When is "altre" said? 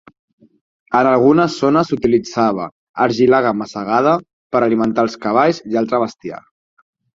5.85-6.03